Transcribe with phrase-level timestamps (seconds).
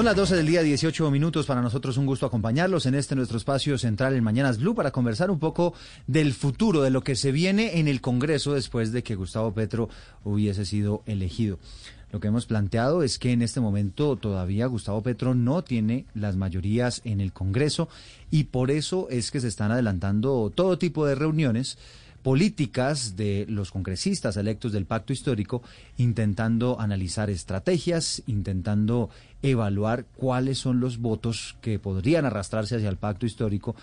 [0.00, 1.44] Son las 12 del día, 18 minutos.
[1.44, 5.30] Para nosotros un gusto acompañarlos en este nuestro espacio central en Mañanas Blue para conversar
[5.30, 5.74] un poco
[6.06, 9.90] del futuro, de lo que se viene en el Congreso después de que Gustavo Petro
[10.24, 11.58] hubiese sido elegido.
[12.12, 16.34] Lo que hemos planteado es que en este momento todavía Gustavo Petro no tiene las
[16.34, 17.90] mayorías en el Congreso
[18.30, 21.76] y por eso es que se están adelantando todo tipo de reuniones
[22.22, 25.62] políticas de los congresistas electos del pacto histórico,
[25.96, 29.10] intentando analizar estrategias, intentando
[29.42, 33.74] evaluar cuáles son los votos que podrían arrastrarse hacia el pacto histórico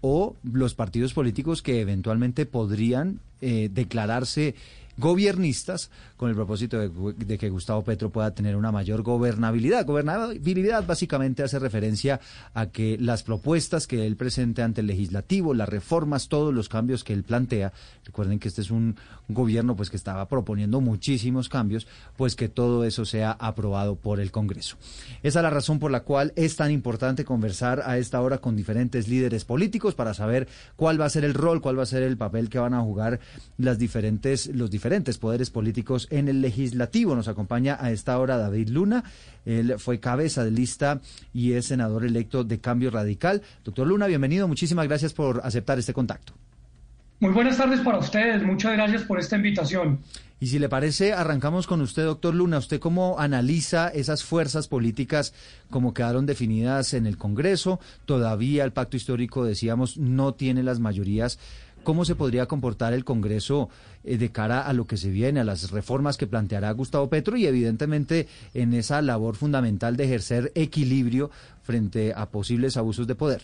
[0.00, 4.54] o los partidos políticos que eventualmente podrían eh, declararse
[4.96, 9.84] gobiernistas con el propósito de, que Gustavo Petro pueda tener una mayor gobernabilidad.
[9.84, 12.20] Gobernabilidad básicamente hace referencia
[12.54, 17.04] a que las propuestas que él presente ante el legislativo, las reformas, todos los cambios
[17.04, 17.72] que él plantea,
[18.04, 18.96] recuerden que este es un
[19.28, 24.30] gobierno pues que estaba proponiendo muchísimos cambios, pues que todo eso sea aprobado por el
[24.30, 24.76] Congreso.
[25.22, 28.56] Esa es la razón por la cual es tan importante conversar a esta hora con
[28.56, 32.02] diferentes líderes políticos para saber cuál va a ser el rol, cuál va a ser
[32.02, 33.20] el papel que van a jugar
[33.58, 37.16] las diferentes los diferentes diferentes poderes políticos en el legislativo.
[37.16, 39.02] Nos acompaña a esta hora David Luna.
[39.44, 41.00] Él fue cabeza de lista
[41.34, 43.42] y es senador electo de Cambio Radical.
[43.64, 44.46] Doctor Luna, bienvenido.
[44.46, 46.34] Muchísimas gracias por aceptar este contacto.
[47.18, 48.44] Muy buenas tardes para ustedes.
[48.44, 49.98] Muchas gracias por esta invitación.
[50.38, 52.58] Y si le parece, arrancamos con usted, doctor Luna.
[52.58, 55.32] ¿Usted cómo analiza esas fuerzas políticas
[55.68, 57.80] como quedaron definidas en el Congreso?
[58.04, 61.38] Todavía el pacto histórico, decíamos, no tiene las mayorías
[61.86, 63.70] ¿Cómo se podría comportar el Congreso
[64.02, 67.36] eh, de cara a lo que se viene, a las reformas que planteará Gustavo Petro
[67.36, 71.30] y evidentemente en esa labor fundamental de ejercer equilibrio
[71.62, 73.42] frente a posibles abusos de poder?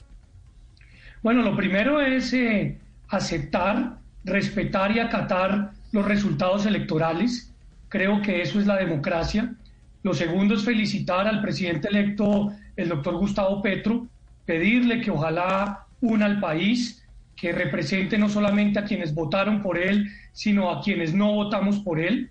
[1.23, 7.53] Bueno, lo primero es eh, aceptar, respetar y acatar los resultados electorales.
[7.89, 9.55] Creo que eso es la democracia.
[10.03, 14.09] Lo segundo es felicitar al presidente electo, el doctor Gustavo Petro,
[14.45, 17.02] pedirle que ojalá una al país,
[17.43, 21.99] que represente no solamente a quienes votaron por él, sino a quienes no votamos por
[21.99, 22.31] él.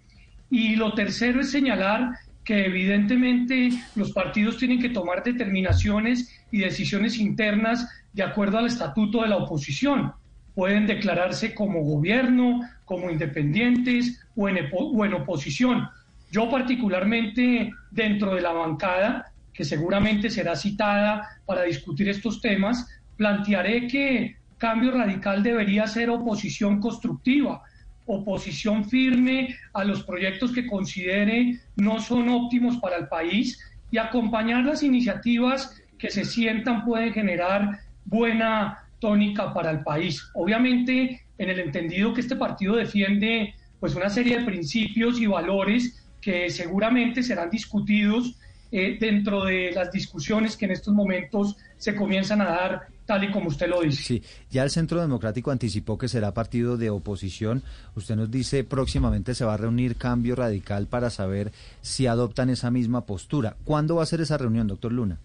[0.49, 2.11] Y lo tercero es señalar
[2.45, 9.21] que evidentemente los partidos tienen que tomar determinaciones y decisiones internas de acuerdo al estatuto
[9.21, 10.13] de la oposición.
[10.55, 15.89] Pueden declararse como gobierno, como independientes o en, o en oposición.
[16.31, 23.89] Yo particularmente dentro de la bancada, que seguramente será citada para discutir estos temas, plantearé
[23.89, 27.63] que Cambio Radical debería ser oposición constructiva,
[28.05, 34.63] oposición firme a los proyectos que considere no son óptimos para el país y acompañar
[34.63, 40.29] las iniciativas que se sientan pueden generar buena tónica para el país.
[40.35, 46.05] Obviamente, en el entendido que este partido defiende pues una serie de principios y valores
[46.21, 48.37] que seguramente serán discutidos
[48.71, 53.31] eh, dentro de las discusiones que en estos momentos se comienzan a dar, tal y
[53.31, 54.03] como usted lo dice.
[54.03, 57.63] Sí, ya el Centro Democrático anticipó que será partido de oposición.
[57.95, 61.51] Usted nos dice próximamente se va a reunir Cambio Radical para saber
[61.81, 63.55] si adoptan esa misma postura.
[63.63, 65.17] ¿Cuándo va a ser esa reunión, doctor Luna?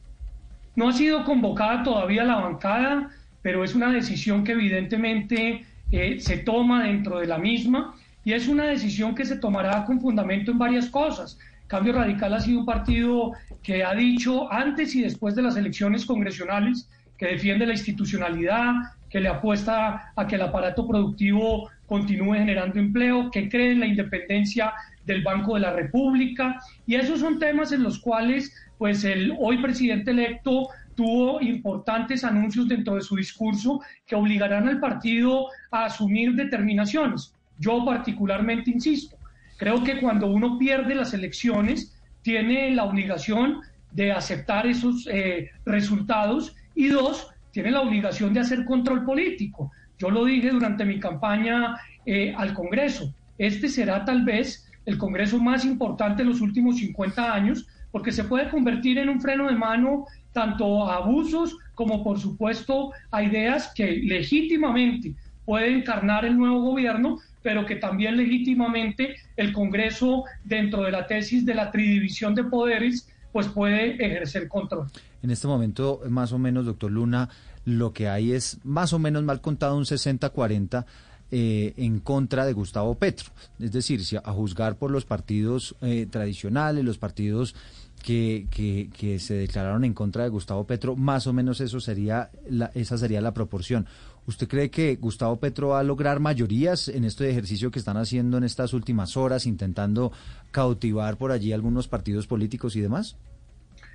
[0.74, 3.10] No ha sido convocada todavía la bancada,
[3.40, 7.94] pero es una decisión que evidentemente eh, se toma dentro de la misma
[8.24, 11.38] y es una decisión que se tomará con fundamento en varias cosas.
[11.66, 13.32] Cambio Radical ha sido un partido
[13.62, 16.88] que ha dicho antes y después de las elecciones congresionales
[17.18, 18.72] que defiende la institucionalidad,
[19.08, 23.86] que le apuesta a que el aparato productivo continúe generando empleo, que cree en la
[23.86, 24.72] independencia
[25.04, 26.60] del Banco de la República.
[26.86, 32.68] Y esos son temas en los cuales pues el hoy presidente electo tuvo importantes anuncios
[32.68, 37.34] dentro de su discurso que obligarán al partido a asumir determinaciones.
[37.58, 39.16] Yo particularmente insisto,
[39.56, 43.60] Creo que cuando uno pierde las elecciones, tiene la obligación
[43.92, 49.72] de aceptar esos eh, resultados y dos, tiene la obligación de hacer control político.
[49.98, 53.12] Yo lo dije durante mi campaña eh, al Congreso.
[53.38, 58.24] Este será tal vez el Congreso más importante en los últimos 50 años porque se
[58.24, 63.72] puede convertir en un freno de mano tanto a abusos como por supuesto a ideas
[63.74, 65.14] que legítimamente
[65.46, 71.46] puede encarnar el nuevo gobierno, pero que también legítimamente el Congreso, dentro de la tesis
[71.46, 74.86] de la tridivisión de poderes, pues puede ejercer control.
[75.22, 77.28] En este momento, más o menos, doctor Luna,
[77.66, 80.86] lo que hay es más o menos mal contado un 60-40
[81.30, 83.28] eh, en contra de Gustavo Petro.
[83.60, 87.54] Es decir, si a juzgar por los partidos eh, tradicionales, los partidos
[88.02, 92.70] que, que, se declararon en contra de Gustavo Petro, más o menos eso sería la,
[92.74, 93.86] esa sería la proporción.
[94.26, 98.38] ¿Usted cree que Gustavo Petro va a lograr mayorías en este ejercicio que están haciendo
[98.38, 100.12] en estas últimas horas, intentando
[100.50, 103.16] cautivar por allí algunos partidos políticos y demás?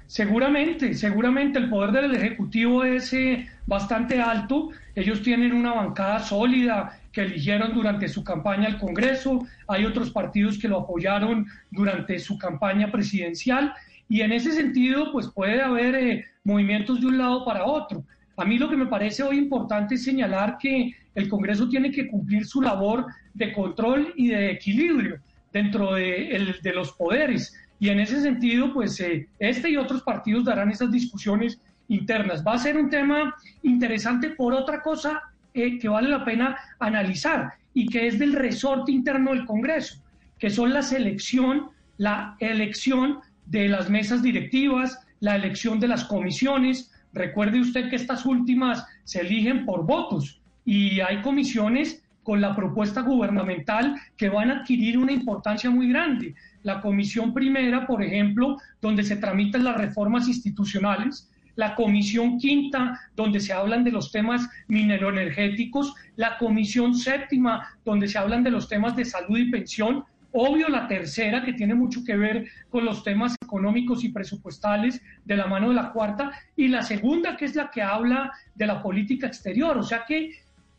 [0.08, 4.70] Seguramente, seguramente el poder del Ejecutivo es eh, bastante alto.
[4.94, 9.46] Ellos tienen una bancada sólida que eligieron durante su campaña al Congreso.
[9.68, 13.74] Hay otros partidos que lo apoyaron durante su campaña presidencial.
[14.10, 18.04] Y en ese sentido, pues puede haber eh, movimientos de un lado para otro.
[18.38, 22.08] A mí lo que me parece hoy importante es señalar que el Congreso tiene que
[22.08, 25.20] cumplir su labor de control y de equilibrio
[25.52, 30.46] dentro de, de los poderes y en ese sentido, pues eh, este y otros partidos
[30.46, 32.46] darán esas discusiones internas.
[32.46, 35.24] Va a ser un tema interesante por otra cosa
[35.56, 40.00] eh, que vale la pena analizar y que es del resorte interno del Congreso,
[40.38, 43.18] que son la selección, la elección
[43.48, 46.91] de las mesas directivas, la elección de las comisiones.
[47.14, 53.02] Recuerde usted que estas últimas se eligen por votos y hay comisiones con la propuesta
[53.02, 56.36] gubernamental que van a adquirir una importancia muy grande.
[56.64, 63.40] La comisión primera, por ejemplo, donde se tramitan las reformas institucionales, la comisión quinta, donde
[63.40, 68.96] se hablan de los temas mineroenergéticos, la comisión séptima, donde se hablan de los temas
[68.96, 73.36] de salud y pensión, obvio la tercera, que tiene mucho que ver con los temas
[73.42, 77.70] económicos y presupuestales de la mano de la cuarta, y la segunda, que es la
[77.70, 79.78] que habla de la política exterior.
[79.78, 80.32] O sea que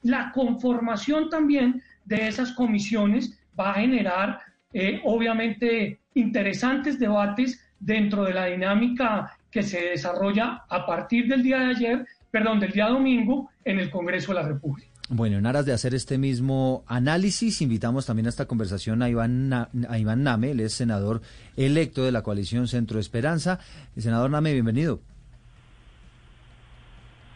[0.03, 4.41] la conformación también de esas comisiones va a generar
[4.73, 11.59] eh, obviamente interesantes debates dentro de la dinámica que se desarrolla a partir del día
[11.61, 14.92] de ayer, perdón, del día domingo en el Congreso de la República.
[15.09, 19.53] Bueno, en aras de hacer este mismo análisis, invitamos también a esta conversación a Iván,
[19.53, 21.21] a Iván Name, él es senador
[21.57, 23.59] electo de la coalición Centro Esperanza.
[23.97, 25.01] senador Name, bienvenido.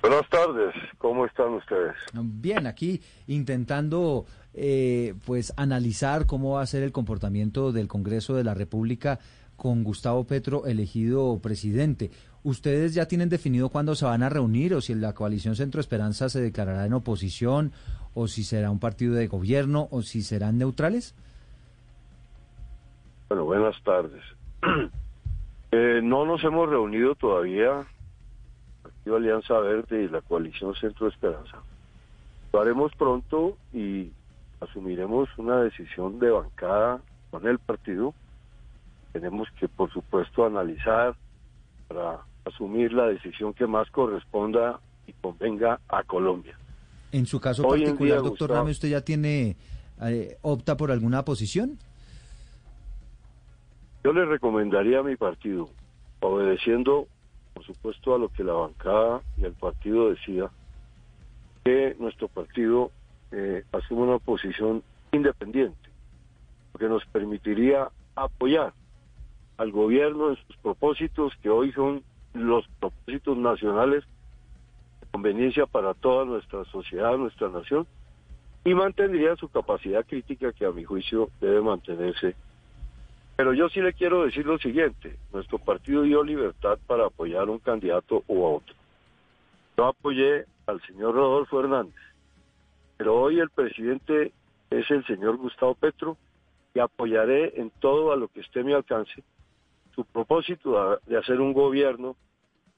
[0.01, 1.97] Buenas tardes, ¿cómo están ustedes?
[2.15, 4.25] Bien, aquí intentando
[4.55, 9.19] eh, pues analizar cómo va a ser el comportamiento del Congreso de la República
[9.57, 12.11] con Gustavo Petro elegido presidente.
[12.47, 16.29] ¿Ustedes ya tienen definido cuándo se van a reunir o si la coalición Centro Esperanza
[16.29, 17.73] se declarará en oposición
[18.15, 21.17] o si será un partido de gobierno o si serán neutrales?
[23.29, 24.23] Bueno, buenas tardes.
[25.73, 27.85] eh, no nos hemos reunido todavía,
[28.81, 31.59] Partido Alianza Verde y la coalición Centro Esperanza.
[32.53, 34.13] Lo haremos pronto y
[34.61, 37.01] asumiremos una decisión de bancada
[37.33, 38.15] con el partido.
[39.13, 41.17] Tenemos que, por supuesto, analizar
[41.89, 46.57] para asumir la decisión que más corresponda y convenga a Colombia.
[47.13, 49.57] En su caso particular, doctor Rame, ¿usted ya tiene,
[50.03, 51.79] eh, opta por alguna posición?
[54.05, 55.69] Yo le recomendaría a mi partido,
[56.21, 57.09] obedeciendo,
[57.55, 60.51] por supuesto, a lo que la bancada y el partido decida,
[61.65, 62.93] que nuestro partido
[63.33, 65.91] eh, asume una posición independiente,
[66.71, 68.73] porque nos permitiría apoyar
[69.57, 72.03] al gobierno en sus propósitos, que hoy son
[72.37, 74.05] los propósitos nacionales
[75.01, 77.87] de conveniencia para toda nuestra sociedad, nuestra nación,
[78.65, 82.35] y mantendría su capacidad crítica que a mi juicio debe mantenerse.
[83.37, 87.53] Pero yo sí le quiero decir lo siguiente, nuestro partido dio libertad para apoyar a
[87.53, 88.75] un candidato u a otro.
[89.77, 91.95] Yo apoyé al señor Rodolfo Hernández,
[92.97, 94.33] pero hoy el presidente
[94.71, 96.17] es el señor Gustavo Petro
[96.75, 99.23] y apoyaré en todo a lo que esté a mi alcance
[99.97, 102.15] su propósito de hacer un gobierno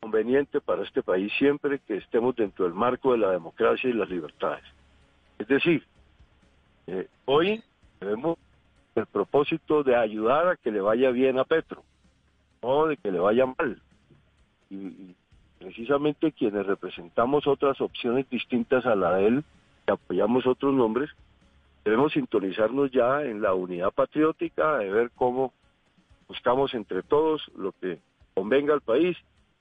[0.01, 4.09] conveniente para este país siempre que estemos dentro del marco de la democracia y las
[4.09, 4.65] libertades.
[5.39, 5.85] Es decir,
[6.87, 7.63] eh, hoy
[7.99, 8.39] tenemos
[8.95, 11.83] el propósito de ayudar a que le vaya bien a Petro,
[12.63, 13.83] no de que le vaya mal.
[14.71, 15.15] y
[15.59, 19.45] precisamente quienes representamos otras opciones distintas a la de él,
[19.87, 21.11] apoyamos otros nombres,
[21.85, 25.53] debemos sintonizarnos ya en la unidad patriótica, de ver cómo
[26.29, 27.99] buscamos entre todos lo que
[28.35, 29.17] convenga al país.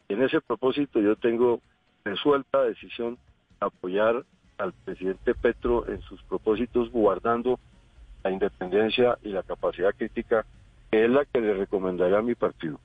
[0.10, 1.62] En ese propósito yo tengo
[2.04, 4.24] resuelta decisión de apoyar
[4.58, 7.60] al presidente Petro en sus propósitos guardando
[8.24, 10.46] la independencia y la capacidad crítica
[10.92, 12.80] que es la que le recomendaría a mi partido.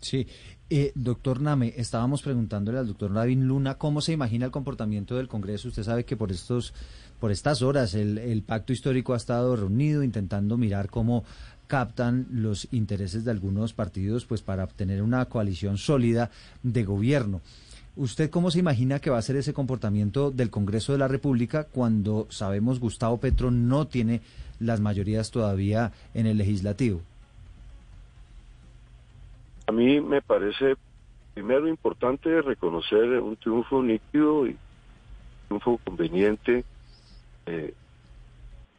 [0.00, 0.26] Sí,
[0.70, 5.26] Eh, doctor Name, estábamos preguntándole al doctor Navin Luna cómo se imagina el comportamiento del
[5.26, 5.68] Congreso.
[5.68, 6.74] Usted sabe que por estos,
[7.18, 11.24] por estas horas el pacto histórico ha estado reunido intentando mirar cómo
[11.68, 16.30] captan los intereses de algunos partidos pues para obtener una coalición sólida
[16.64, 17.40] de gobierno.
[17.94, 21.64] ¿Usted cómo se imagina que va a ser ese comportamiento del Congreso de la República
[21.64, 24.20] cuando sabemos Gustavo Petro no tiene
[24.60, 27.00] las mayorías todavía en el legislativo?
[29.66, 30.76] A mí me parece
[31.34, 34.58] primero importante reconocer un triunfo nítido y un
[35.48, 36.64] triunfo conveniente,
[37.46, 37.74] eh,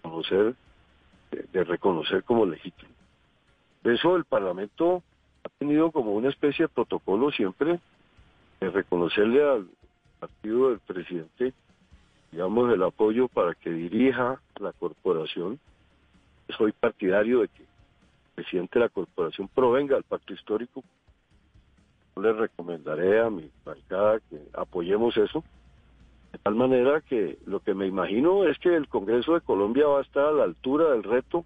[0.01, 0.55] conocer,
[1.31, 2.91] de, reconocer como legítimo.
[3.83, 5.03] Eso el Parlamento
[5.43, 7.79] ha tenido como una especie de protocolo siempre
[8.59, 9.67] de reconocerle al
[10.19, 11.53] partido del presidente,
[12.31, 15.59] digamos, el apoyo para que dirija la corporación.
[16.57, 17.63] Soy partidario de que
[18.35, 20.83] presidente de la corporación provenga del pacto histórico.
[22.15, 25.43] Yo le recomendaré a mi bancada que apoyemos eso,
[26.31, 29.99] de tal manera que lo que me imagino es que el Congreso de Colombia va
[29.99, 31.45] a estar a la altura del reto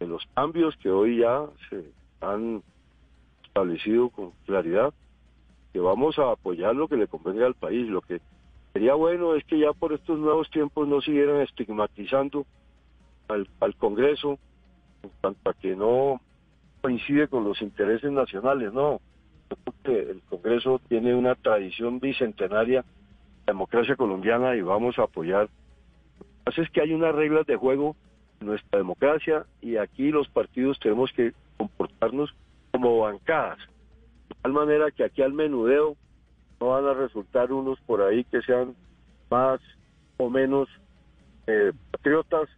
[0.00, 1.84] de los cambios que hoy ya se
[2.20, 2.62] han
[3.44, 4.92] establecido con claridad,
[5.72, 7.88] que vamos a apoyar lo que le convenga al país.
[7.88, 8.20] Lo que
[8.72, 12.44] sería bueno es que ya por estos nuevos tiempos no siguieran estigmatizando
[13.28, 14.38] al, al Congreso
[15.02, 16.20] en cuanto a que no
[16.80, 19.00] coincide con los intereses nacionales, no.
[19.84, 22.84] el Congreso tiene una tradición bicentenaria
[23.46, 25.48] democracia colombiana y vamos a apoyar.
[26.44, 27.96] Pasa es que hay unas reglas de juego
[28.40, 32.34] en nuestra democracia y aquí los partidos tenemos que comportarnos
[32.70, 33.58] como bancadas,
[34.28, 35.96] de tal manera que aquí al menudeo
[36.60, 38.74] no van a resultar unos por ahí que sean
[39.30, 39.60] más
[40.16, 40.68] o menos
[41.46, 42.48] eh, patriotas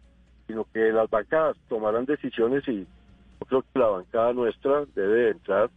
[0.47, 2.85] sino que las bancadas tomarán decisiones y
[3.39, 5.69] yo creo que la bancada nuestra debe entrar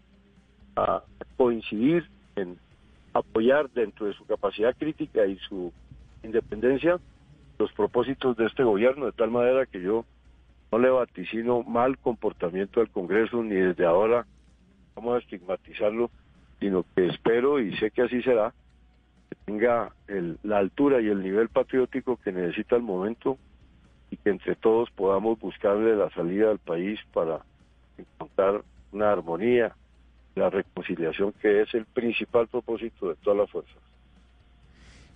[0.77, 1.03] a
[1.37, 2.59] coincidir en
[3.19, 5.73] apoyar dentro de su capacidad crítica y su
[6.23, 6.99] independencia
[7.59, 10.05] los propósitos de este gobierno, de tal manera que yo
[10.71, 14.27] no le vaticino mal comportamiento del Congreso ni desde ahora
[14.95, 16.11] vamos a estigmatizarlo,
[16.61, 18.53] sino que espero y sé que así será,
[19.29, 19.93] que tenga
[20.43, 23.39] la altura y el nivel patriótico que necesita el momento
[24.11, 27.41] y que entre todos podamos buscarle la salida al país para
[27.97, 29.75] encontrar una armonía,
[30.39, 33.77] la reconciliación que es el principal propósito de todas las fuerzas.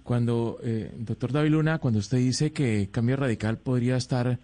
[0.03, 4.39] Cuando, eh, doctor David Luna, cuando usted dice que Cambio Radical podría estar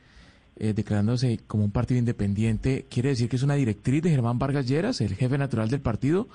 [0.57, 4.69] eh, declarándose como un partido independiente, ¿quiere decir que es una directriz de Germán Vargas
[4.69, 6.29] Lleras, el jefe natural del partido?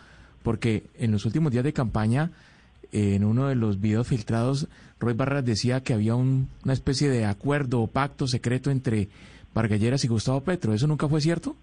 [0.44, 2.32] Porque en los últimos días de campaña
[2.94, 4.68] en uno de los videos filtrados,
[5.00, 9.10] Roy Barras decía que había una especie de acuerdo o pacto secreto entre
[9.54, 10.74] Vargalleras y Gustavo Petro.
[10.74, 11.56] ¿Eso nunca fue cierto?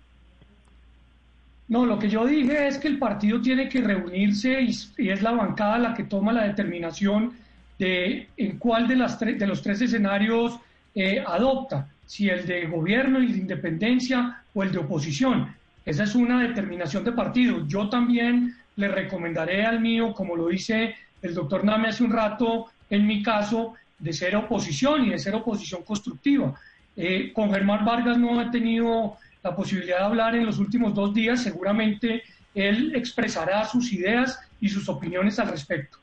[1.71, 5.31] No, lo que yo dije es que el partido tiene que reunirse y, es la
[5.31, 7.33] bancada la que toma la determinación
[7.79, 10.59] de en cuál de, las los tres escenarios
[10.97, 15.55] eh, adopta, si el de gobierno y de independencia o el de oposición.
[15.87, 17.65] Esa es una determinación de partido.
[17.69, 22.67] Yo también le recomendaré al mío, como lo dice el doctor Name hace un rato,
[22.91, 26.53] en mi caso, de ser oposición y de ser oposición constructiva.
[26.97, 31.15] Eh, con Germán Vargas no he tenido la posibilidad de hablar en los últimos dos
[31.15, 32.23] días, seguramente
[32.55, 35.99] él expresará sus ideas y sus opiniones al respecto.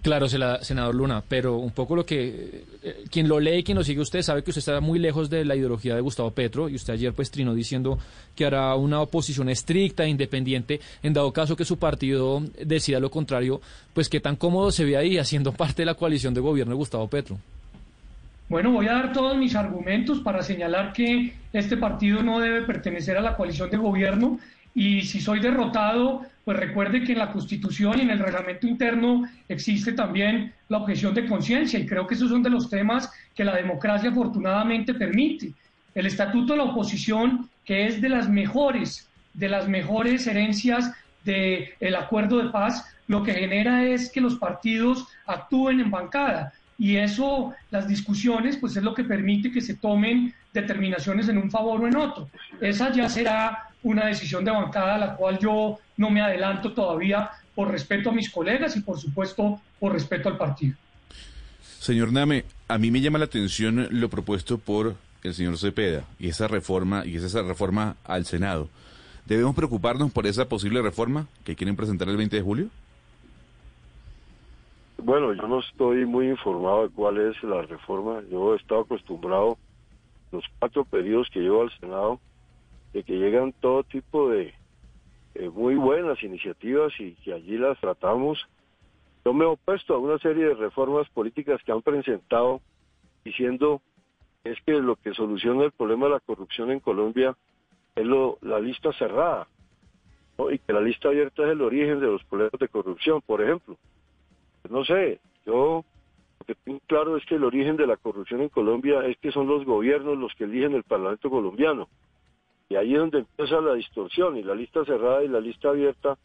[0.00, 4.00] Claro, senador Luna, pero un poco lo que eh, quien lo lee, quien lo sigue
[4.00, 6.92] usted, sabe que usted está muy lejos de la ideología de Gustavo Petro y usted
[6.92, 7.98] ayer pues trinó diciendo
[8.36, 13.60] que hará una oposición estricta, independiente, en dado caso que su partido decida lo contrario,
[13.92, 16.76] pues qué tan cómodo se ve ahí haciendo parte de la coalición de gobierno de
[16.76, 17.38] Gustavo Petro.
[18.52, 23.16] Bueno, voy a dar todos mis argumentos para señalar que este partido no debe pertenecer
[23.16, 24.38] a la coalición de gobierno
[24.74, 29.26] y si soy derrotado, pues recuerde que en la Constitución y en el reglamento interno
[29.48, 33.42] existe también la objeción de conciencia y creo que esos son de los temas que
[33.42, 35.54] la democracia afortunadamente permite.
[35.94, 40.92] El estatuto de la oposición, que es de las mejores, de las mejores herencias
[41.24, 46.52] del acuerdo de paz, lo que genera es que los partidos actúen en bancada
[46.82, 51.48] y eso, las discusiones, pues es lo que permite que se tomen determinaciones en un
[51.48, 52.28] favor o en otro.
[52.60, 57.30] Esa ya será una decisión de bancada a la cual yo no me adelanto todavía
[57.54, 60.74] por respeto a mis colegas y por supuesto por respeto al partido.
[61.78, 66.30] Señor Name, a mí me llama la atención lo propuesto por el señor Cepeda y
[66.30, 68.68] esa reforma y esa reforma al Senado.
[69.24, 72.70] ¿Debemos preocuparnos por esa posible reforma que quieren presentar el 20 de julio?
[75.04, 78.22] Bueno, yo no estoy muy informado de cuál es la reforma.
[78.30, 79.58] Yo he estado acostumbrado
[80.30, 82.20] los cuatro pedidos que llevo al Senado
[82.92, 84.54] de que llegan todo tipo de
[85.34, 88.46] eh, muy buenas iniciativas y que allí las tratamos.
[89.24, 92.60] Yo me he opuesto a una serie de reformas políticas que han presentado
[93.24, 93.82] diciendo
[94.44, 97.36] es que lo que soluciona el problema de la corrupción en Colombia
[97.96, 99.48] es lo, la lista cerrada
[100.48, 103.76] y que la lista abierta es el origen de los problemas de corrupción, por ejemplo.
[104.68, 105.84] No sé, yo
[106.40, 109.32] lo que tengo claro es que el origen de la corrupción en Colombia es que
[109.32, 111.88] son los gobiernos los que eligen el Parlamento colombiano.
[112.68, 116.16] Y ahí es donde empieza la distorsión y la lista cerrada y la lista abierta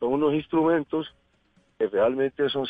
[0.00, 1.14] son unos instrumentos
[1.78, 2.66] que realmente son...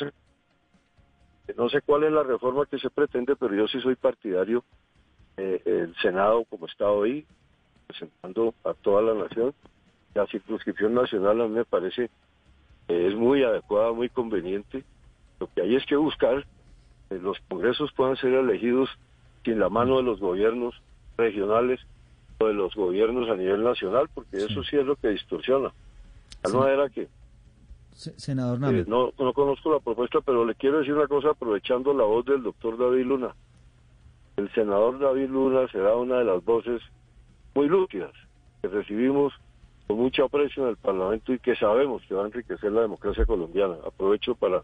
[1.57, 4.65] No sé cuál es la reforma que se pretende, pero yo sí soy partidario
[5.37, 7.27] eh, el Senado como está hoy,
[7.87, 9.55] presentando a toda la nación.
[10.15, 12.11] La circunscripción nacional a mí me parece
[12.87, 14.85] que es muy adecuada, muy conveniente.
[15.45, 16.47] Lo que hay es que buscar
[17.09, 18.89] que los congresos puedan ser elegidos
[19.45, 20.75] sin la mano de los gobiernos
[21.17, 21.81] regionales
[22.39, 25.69] o de los gobiernos a nivel nacional, porque eso sí es lo que distorsiona.
[25.69, 27.09] De tal manera que
[27.93, 32.05] senador eh, no, no conozco la propuesta, pero le quiero decir una cosa aprovechando la
[32.05, 33.35] voz del doctor David Luna
[34.37, 36.83] el senador David Luna será una de las voces
[37.55, 38.13] muy lúcidas
[38.61, 39.33] que recibimos
[39.87, 43.27] con mucho aprecio en el Parlamento y que sabemos que va a enriquecer la democracia
[43.27, 43.77] colombiana.
[43.87, 44.63] Aprovecho para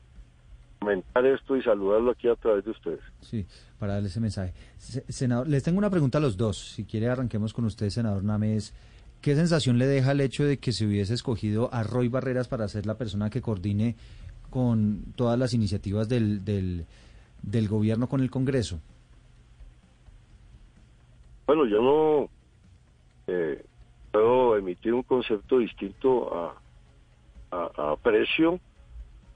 [0.81, 3.01] comentar esto y saludarlo aquí a través de ustedes.
[3.21, 3.47] Sí,
[3.79, 4.53] para darle ese mensaje.
[4.79, 6.59] Senador, les tengo una pregunta a los dos.
[6.59, 8.75] Si quiere, arranquemos con usted, senador Names.
[9.21, 12.67] ¿Qué sensación le deja el hecho de que se hubiese escogido a Roy Barreras para
[12.69, 13.95] ser la persona que coordine
[14.49, 16.87] con todas las iniciativas del, del,
[17.43, 18.81] del gobierno con el Congreso?
[21.47, 22.29] Bueno, yo no
[23.27, 23.63] eh,
[24.11, 26.55] puedo emitir un concepto distinto a,
[27.51, 28.59] a, precio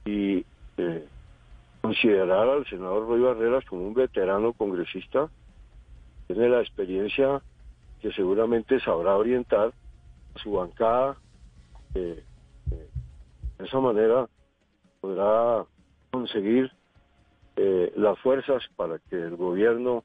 [0.07, 0.45] y
[0.79, 1.07] eh,
[1.85, 5.29] considerar al senador Roy Barreras como un veterano congresista.
[6.27, 7.43] Tiene la experiencia
[8.01, 9.75] que seguramente sabrá orientar
[10.35, 11.19] a su bancada.
[11.95, 12.25] Eh,
[13.59, 14.27] de esa manera
[15.03, 15.67] podrá
[16.11, 16.73] conseguir
[17.97, 20.05] las fuerzas para que el gobierno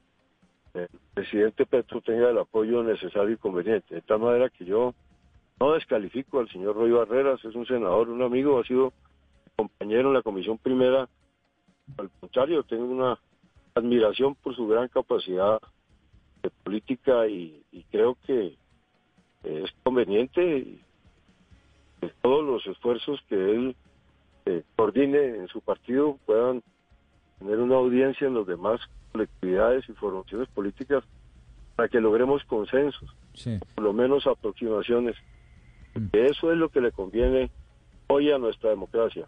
[0.74, 3.94] el presidente Petro tenga el apoyo necesario y conveniente.
[3.94, 4.94] De tal manera que yo
[5.58, 8.92] no descalifico al señor Roy Barreras, es un senador, un amigo, ha sido
[9.56, 11.08] compañero en la Comisión Primera.
[11.98, 13.18] Al contrario, tengo una
[13.74, 15.60] admiración por su gran capacidad
[16.42, 18.56] de política y, creo que
[19.42, 20.78] es conveniente
[22.00, 23.76] que todos los esfuerzos que él
[24.46, 26.62] eh, coordine en su partido puedan
[27.38, 28.80] tener una audiencia en los demás
[29.12, 31.04] colectividades y formaciones políticas
[31.74, 33.08] para que logremos consensos,
[33.74, 35.16] por lo menos aproximaciones.
[35.94, 36.08] Mm.
[36.12, 37.50] Eso es lo que le conviene
[38.08, 39.26] hoy a nuestra democracia.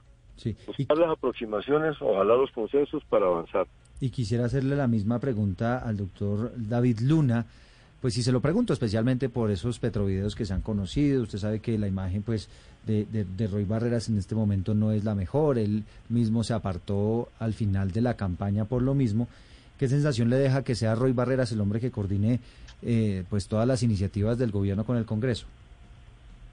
[0.66, 3.66] Buscar las aproximaciones, ojalá los consensos para avanzar.
[4.00, 7.46] Y quisiera hacerle la misma pregunta al doctor David Luna.
[8.00, 11.60] Pues si se lo pregunto especialmente por esos petrovideos que se han conocido, usted sabe
[11.60, 12.48] que la imagen pues
[12.84, 17.28] de, de, Roy Barreras en este momento no es la mejor, él mismo se apartó
[17.38, 19.28] al final de la campaña por lo mismo.
[19.78, 22.40] ¿Qué sensación le deja que sea Roy Barreras el hombre que coordine
[22.82, 25.46] eh, pues todas las iniciativas del gobierno con el Congreso?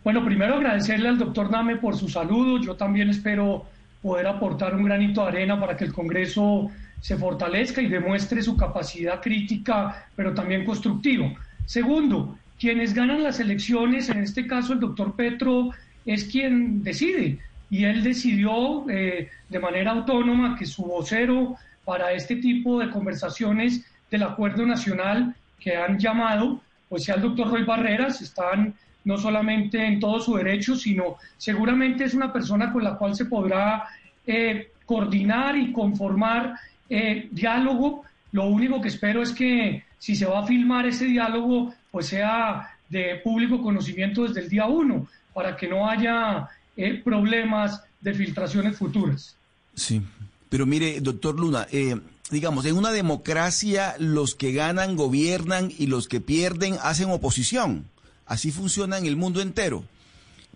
[0.03, 2.61] Bueno, primero agradecerle al doctor Name por su saludo.
[2.61, 3.65] Yo también espero
[4.01, 8.55] poder aportar un granito de arena para que el Congreso se fortalezca y demuestre su
[8.55, 11.33] capacidad crítica, pero también constructivo.
[11.65, 15.71] Segundo, quienes ganan las elecciones, en este caso el doctor Petro,
[16.05, 17.39] es quien decide.
[17.69, 23.85] Y él decidió eh, de manera autónoma que su vocero para este tipo de conversaciones
[24.09, 28.73] del acuerdo nacional que han llamado, pues sea el doctor Roy Barreras, están
[29.09, 33.25] no solamente en todo su derecho, sino seguramente es una persona con la cual se
[33.25, 33.87] podrá
[34.27, 36.53] eh, coordinar y conformar
[36.87, 38.03] eh, diálogo.
[38.33, 42.69] Lo único que espero es que si se va a filmar ese diálogo, pues sea
[42.87, 48.77] de público conocimiento desde el día uno, para que no haya eh, problemas de filtraciones
[48.77, 49.35] futuras.
[49.73, 50.03] Sí,
[50.49, 56.07] pero mire, doctor Luna, eh, digamos, en una democracia los que ganan gobiernan y los
[56.07, 57.89] que pierden hacen oposición.
[58.29, 59.83] Así funciona en el mundo entero.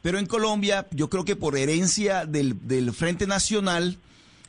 [0.02, 3.98] Pero en Colombia, yo creo que por herencia del, del Frente Nacional,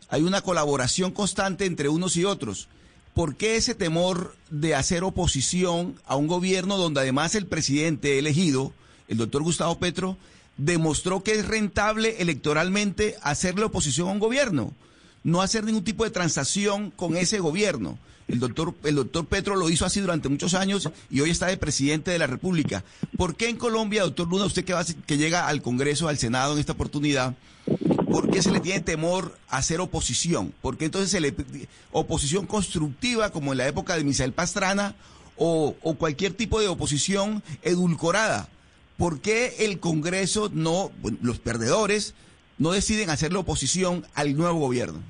[0.08, 2.68] hay una colaboración constante entre unos y otros.
[3.14, 8.72] ¿Por qué ese temor de hacer oposición a un gobierno donde además el presidente elegido,
[9.08, 10.16] el doctor Gustavo Petro,
[10.56, 14.72] demostró que es rentable electoralmente hacerle oposición a un gobierno?
[15.24, 17.98] no hacer ningún tipo de transacción con ese gobierno.
[18.28, 21.56] El doctor, el doctor Petro lo hizo así durante muchos años y hoy está de
[21.56, 22.84] presidente de la República.
[23.16, 26.54] ¿Por qué en Colombia, doctor Luna, usted que, va, que llega al Congreso, al Senado
[26.54, 27.34] en esta oportunidad,
[28.10, 30.54] por qué se le tiene temor a hacer oposición?
[30.62, 31.34] ¿Por qué entonces se le
[31.92, 34.94] oposición constructiva como en la época de Misael Pastrana
[35.36, 38.48] o, o cualquier tipo de oposición edulcorada?
[38.96, 40.90] ¿por qué el Congreso no,
[41.22, 42.14] los perdedores,
[42.58, 45.00] no deciden hacer la oposición al nuevo gobierno?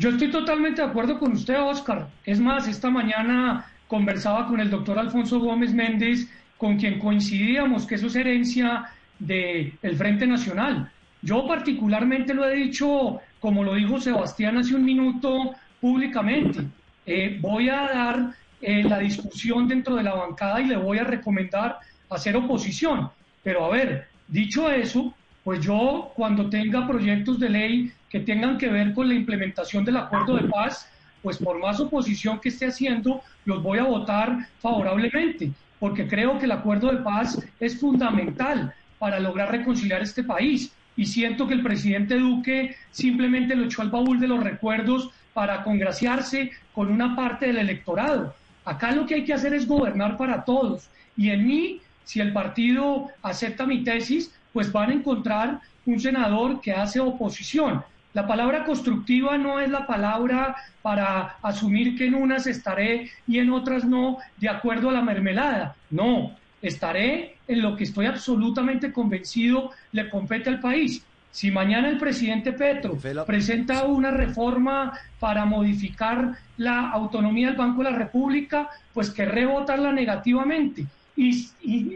[0.00, 2.08] Yo estoy totalmente de acuerdo con usted, Oscar.
[2.24, 7.96] Es más, esta mañana conversaba con el doctor Alfonso Gómez Méndez, con quien coincidíamos que
[7.96, 8.86] eso es herencia
[9.18, 10.90] del Frente Nacional.
[11.20, 16.60] Yo particularmente lo he dicho, como lo dijo Sebastián hace un minuto, públicamente.
[17.04, 21.04] Eh, voy a dar eh, la discusión dentro de la bancada y le voy a
[21.04, 21.76] recomendar
[22.08, 23.10] hacer oposición.
[23.42, 28.68] Pero a ver, dicho eso, pues yo cuando tenga proyectos de ley que tengan que
[28.68, 30.90] ver con la implementación del acuerdo de paz,
[31.22, 36.46] pues por más oposición que esté haciendo, los voy a votar favorablemente, porque creo que
[36.46, 40.72] el acuerdo de paz es fundamental para lograr reconciliar este país.
[40.96, 45.62] Y siento que el presidente Duque simplemente lo echó al baúl de los recuerdos para
[45.62, 48.34] congraciarse con una parte del electorado.
[48.64, 50.90] Acá lo que hay que hacer es gobernar para todos.
[51.16, 56.60] Y en mí, si el partido acepta mi tesis, pues van a encontrar un senador
[56.60, 57.82] que hace oposición.
[58.12, 63.52] La palabra constructiva no es la palabra para asumir que en unas estaré y en
[63.52, 65.76] otras no, de acuerdo a la mermelada.
[65.90, 71.04] No, estaré en lo que estoy absolutamente convencido le compete al país.
[71.30, 77.90] Si mañana el presidente Petro presenta una reforma para modificar la autonomía del Banco de
[77.92, 80.86] la República, pues querré votarla negativamente
[81.16, 81.48] y,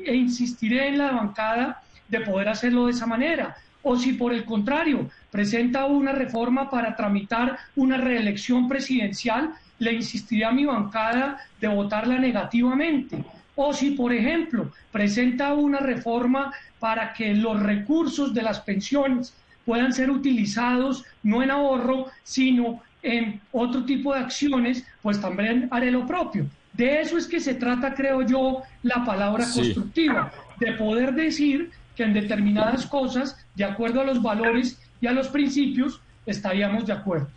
[0.06, 3.56] e insistiré en la bancada de poder hacerlo de esa manera.
[3.82, 10.44] O si por el contrario presenta una reforma para tramitar una reelección presidencial, le insistiré
[10.44, 13.24] a mi bancada de votarla negativamente.
[13.56, 19.92] O si, por ejemplo, presenta una reforma para que los recursos de las pensiones puedan
[19.92, 26.06] ser utilizados no en ahorro, sino en otro tipo de acciones, pues también haré lo
[26.06, 26.46] propio.
[26.72, 32.02] De eso es que se trata, creo yo, la palabra constructiva, de poder decir que
[32.02, 37.28] en determinadas cosas, de acuerdo a los valores y a los principios, estaríamos de acuerdo.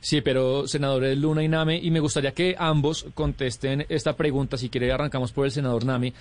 [0.00, 4.56] Sí, pero senadores Luna y Name, y me gustaría que ambos contesten esta pregunta.
[4.56, 6.12] Si quiere, arrancamos por el senador Name.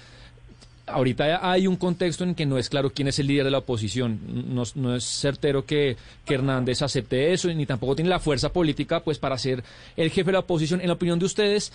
[0.88, 3.58] Ahorita hay un contexto en que no es claro quién es el líder de la
[3.60, 4.20] oposición.
[4.48, 9.38] No, es certero que, Hernández acepte eso, ni tampoco tiene la fuerza política pues para
[9.38, 9.64] ser
[9.96, 10.80] el jefe de la oposición.
[10.82, 11.74] En la opinión de ustedes,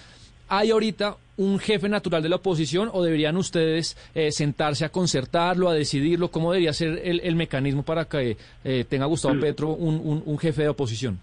[0.48, 5.68] ¿Hay ahorita un jefe natural de la oposición o deberían ustedes eh, sentarse a concertarlo,
[5.68, 6.30] a decidirlo?
[6.30, 11.18] ¿Cómo debería ser el, mecanismo para que eh, tenga Gustavo Petro un, jefe de oposición?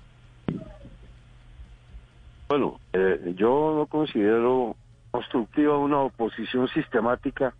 [2.47, 4.75] Bueno, eh, yo no considero
[5.11, 7.53] constructiva una oposición sistemática.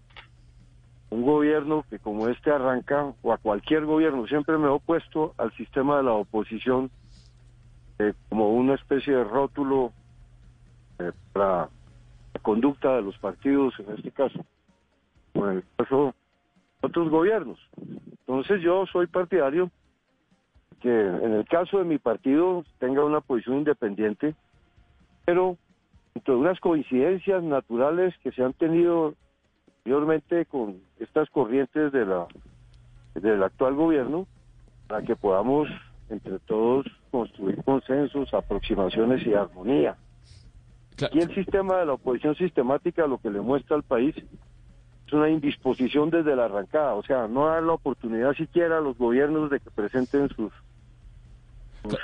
[1.11, 5.51] Un gobierno que como este arranca, o a cualquier gobierno, siempre me he opuesto al
[5.53, 6.91] sistema de la oposición
[8.29, 9.91] como una especie de rótulo
[10.99, 11.69] eh, para
[12.33, 14.39] la conducta de los partidos en este caso,
[15.33, 16.13] o en el caso
[16.81, 17.59] de otros gobiernos.
[18.27, 19.71] Entonces yo soy partidario
[20.81, 24.35] que en el caso de mi partido tenga una posición independiente,
[25.25, 25.57] pero
[26.15, 29.13] entre unas coincidencias naturales que se han tenido
[29.79, 32.27] anteriormente con estas corrientes de la
[33.15, 34.27] del actual gobierno,
[34.87, 35.67] para que podamos
[36.09, 39.97] entre todos construir consensos, aproximaciones y armonía.
[41.11, 44.15] Y el sistema de la oposición sistemática lo que le muestra al país
[45.07, 48.97] es una indisposición desde la arrancada, o sea, no dar la oportunidad siquiera a los
[48.97, 50.51] gobiernos de que presenten sus,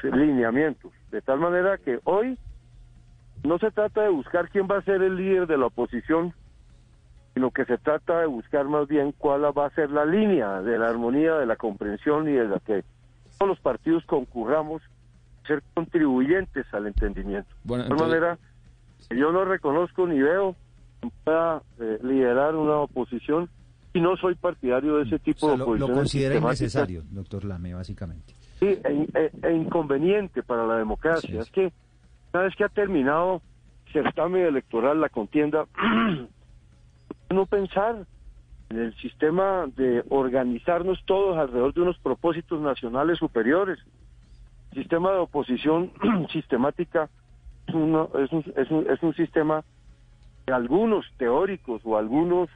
[0.03, 0.91] lineamientos.
[1.11, 2.37] De tal manera que hoy
[3.43, 6.33] no se trata de buscar quién va a ser el líder de la oposición,
[7.33, 10.79] sino que se trata de buscar más bien cuál va a ser la línea de
[10.79, 12.83] la armonía, de la comprensión y de la que
[13.37, 14.81] todos los partidos concurramos
[15.45, 17.53] ser contribuyentes al entendimiento.
[17.65, 18.39] de tal manera
[19.09, 20.55] yo no reconozco ni veo
[21.23, 23.49] pueda eh, liderar una oposición
[23.93, 25.89] y no soy partidario de ese tipo de oposición.
[25.89, 28.33] Lo, considera innecesario, doctor Lame, básicamente.
[28.59, 31.41] Sí, e, e, e, inconveniente para la democracia.
[31.41, 31.71] Es que
[32.33, 33.41] una vez que ha terminado
[33.85, 35.65] el certamen electoral, la contienda,
[37.29, 38.05] no pensar
[38.69, 43.79] en el sistema de organizarnos todos alrededor de unos propósitos nacionales superiores.
[44.73, 45.91] sistema de oposición
[46.33, 47.09] sistemática
[47.67, 49.63] es, un, es, un, es un sistema
[50.45, 52.49] que algunos teóricos o algunos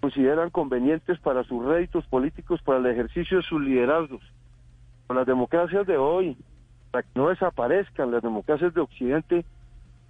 [0.00, 4.22] consideran convenientes para sus réditos políticos, para el ejercicio de sus liderazgos.
[5.08, 6.36] Las democracias de hoy,
[6.90, 9.44] para que no desaparezcan las democracias de Occidente,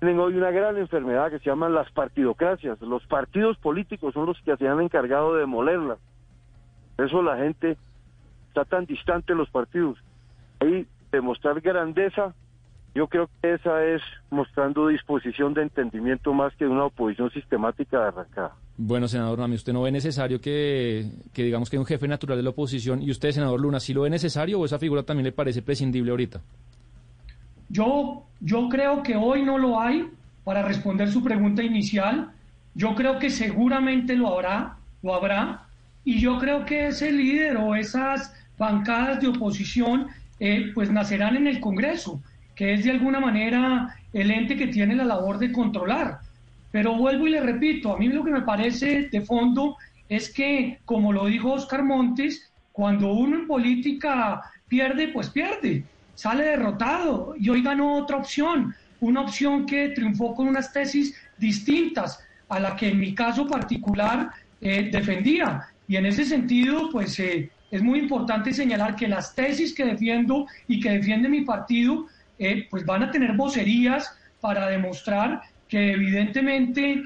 [0.00, 2.80] tienen hoy una gran enfermedad que se llaman las partidocracias.
[2.80, 5.98] Los partidos políticos son los que se han encargado de demolerlas.
[6.98, 7.76] Eso la gente
[8.48, 9.98] está tan distante de los partidos.
[10.60, 12.34] Ahí demostrar grandeza
[12.94, 18.08] yo creo que esa es mostrando disposición de entendimiento más que una oposición sistemática de
[18.08, 18.52] arrancada.
[18.76, 22.36] Bueno, senador Nami, ¿usted no ve necesario que, que digamos que hay un jefe natural
[22.36, 25.24] de la oposición y usted, senador Luna, sí lo ve necesario o esa figura también
[25.24, 26.40] le parece prescindible ahorita?
[27.68, 30.10] Yo, yo creo que hoy no lo hay,
[30.48, 32.30] para responder su pregunta inicial.
[32.74, 35.66] Yo creo que seguramente lo habrá, lo habrá,
[36.06, 40.06] y yo creo que ese líder o esas bancadas de oposición
[40.40, 42.22] eh, pues nacerán en el Congreso,
[42.58, 46.18] que es de alguna manera el ente que tiene la labor de controlar.
[46.72, 49.76] Pero vuelvo y le repito, a mí lo que me parece de fondo
[50.08, 55.84] es que, como lo dijo Oscar Montes, cuando uno en política pierde, pues pierde,
[56.16, 62.20] sale derrotado y hoy ganó otra opción, una opción que triunfó con unas tesis distintas
[62.48, 65.68] a la que en mi caso particular eh, defendía.
[65.86, 70.46] Y en ese sentido, pues eh, es muy importante señalar que las tesis que defiendo
[70.66, 77.02] y que defiende mi partido, eh, pues van a tener vocerías para demostrar que evidentemente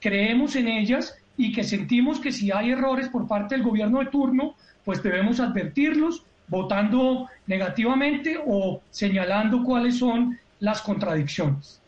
[0.00, 4.06] creemos en ellas y que sentimos que si hay errores por parte del gobierno de
[4.06, 11.80] turno, pues debemos advertirlos votando negativamente o señalando cuáles son las contradicciones.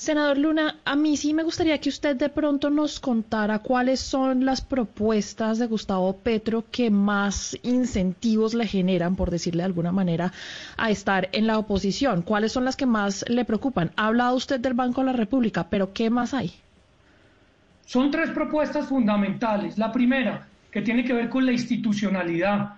[0.00, 4.46] Senador Luna, a mí sí me gustaría que usted de pronto nos contara cuáles son
[4.46, 10.32] las propuestas de Gustavo Petro que más incentivos le generan, por decirle de alguna manera,
[10.78, 12.22] a estar en la oposición.
[12.22, 13.90] ¿Cuáles son las que más le preocupan?
[13.96, 16.50] Ha hablado usted del Banco de la República, pero ¿qué más hay?
[17.84, 19.76] Son tres propuestas fundamentales.
[19.76, 22.76] La primera, que tiene que ver con la institucionalidad.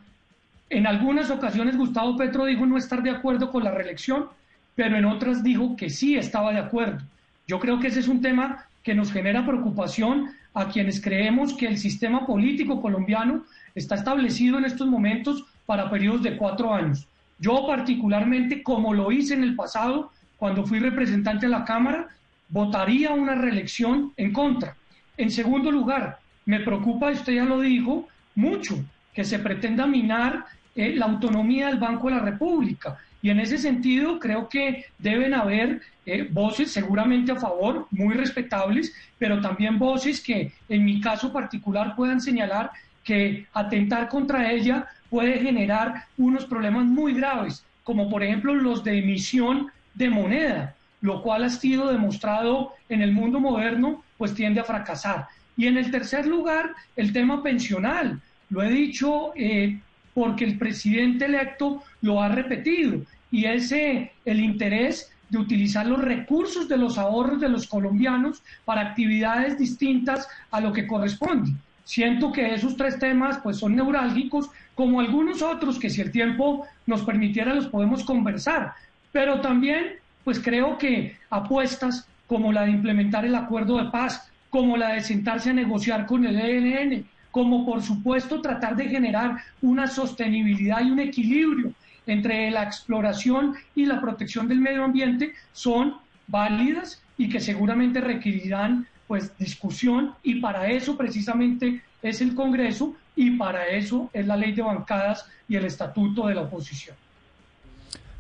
[0.69, 4.27] En algunas ocasiones Gustavo Petro dijo no estar de acuerdo con la reelección
[4.75, 7.05] pero en otras dijo que sí estaba de acuerdo.
[7.53, 11.67] Yo creo que ese es un tema que nos genera preocupación a quienes creemos que
[11.67, 17.07] el sistema político colombiano está establecido en estos momentos para periodos de cuatro años.
[17.39, 22.09] Yo particularmente, como lo hice en el pasado, cuando fui representante de la Cámara,
[22.49, 24.75] votaría una reelección en contra.
[25.19, 30.95] En segundo lugar, me preocupa, usted ya lo dijo, mucho que se pretenda minar eh,
[30.97, 32.97] la autonomía del Banco de la República.
[33.23, 38.93] Y en ese sentido creo que deben haber eh, voces seguramente a favor, muy respetables,
[39.17, 42.73] pero también voces que en mi caso particular puedan señalar
[43.05, 48.99] que atentar contra ella puede generar unos problemas muy graves, como por ejemplo los de
[48.99, 54.65] emisión de moneda, lo cual ha sido demostrado en el mundo moderno, pues tiende a
[54.65, 55.27] fracasar.
[55.57, 58.21] Y en el tercer lugar, el tema pensional.
[58.51, 59.79] Lo he dicho eh,
[60.15, 66.69] porque el presidente electo lo ha repetido y ese el interés de utilizar los recursos
[66.69, 71.53] de los ahorros de los colombianos para actividades distintas a lo que corresponde.
[71.85, 76.67] Siento que esos tres temas pues son neurálgicos, como algunos otros que si el tiempo
[76.87, 78.75] nos permitiera los podemos conversar,
[79.11, 84.77] pero también pues creo que apuestas como la de implementar el acuerdo de paz, como
[84.77, 89.89] la de sentarse a negociar con el ELN, como por supuesto tratar de generar una
[89.89, 91.73] sostenibilidad y un equilibrio
[92.07, 95.97] entre la exploración y la protección del medio ambiente son
[96.29, 103.33] válidas y que seguramente requerirán pues discusión y para eso precisamente es el Congreso y
[103.33, 106.97] para eso es la ley de bancadas y el estatuto de la oposición.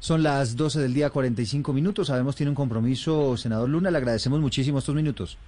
[0.01, 2.09] Son las 12 del día 45 minutos.
[2.09, 3.91] Sabemos tiene un compromiso, senador Luna.
[3.91, 5.39] Le agradecemos muchísimo estos minutos.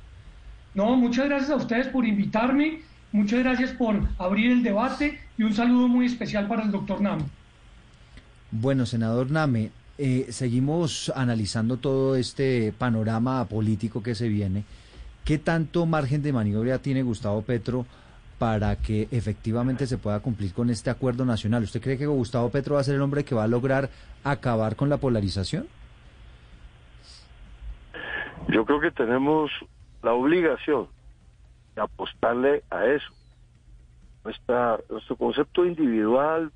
[0.75, 2.83] No, muchas gracias a ustedes por invitarme.
[3.15, 7.21] Muchas gracias por abrir el debate y un saludo muy especial para el doctor Nam.
[8.51, 14.65] Bueno, senador Name, eh, seguimos analizando todo este panorama político que se viene.
[15.25, 17.87] ¿Qué tanto margen de maniobra tiene Gustavo Petro
[18.41, 21.63] para que efectivamente se pueda cumplir con este acuerdo nacional?
[21.63, 23.91] ¿Usted cree que Gustavo Petro va a ser el hombre que va a lograr
[24.25, 25.69] acabar con la polarización?
[28.49, 29.53] Yo creo que tenemos
[30.03, 30.89] la obligación
[31.75, 33.11] de apostarle a eso.
[34.25, 36.51] Nuestra, nuestro concepto individual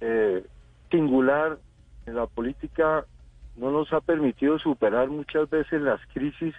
[0.00, 0.44] eh,
[0.90, 1.58] singular
[2.06, 3.04] en la política
[3.56, 6.54] no nos ha permitido superar muchas veces las crisis,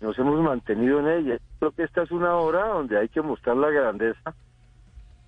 [0.00, 1.40] nos hemos mantenido en ellas.
[1.58, 4.34] Creo que esta es una hora donde hay que mostrar la grandeza,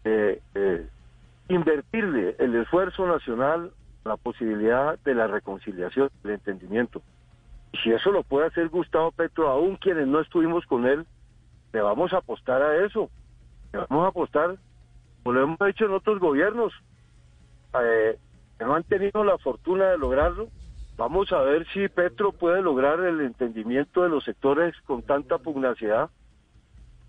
[0.04, 0.40] eh,
[1.48, 3.72] invertirle el esfuerzo nacional
[4.04, 7.02] la posibilidad de la reconciliación, del entendimiento.
[7.72, 11.06] Y si eso lo puede hacer Gustavo Petro, aún quienes no estuvimos con él,
[11.74, 13.10] le vamos a apostar a eso.
[13.72, 14.56] Le vamos a apostar,
[15.22, 16.72] como lo hemos hecho en otros gobiernos,
[17.82, 18.16] eh,
[18.60, 20.48] no han tenido la fortuna de lograrlo.
[20.96, 26.10] Vamos a ver si Petro puede lograr el entendimiento de los sectores con tanta pugnacidad.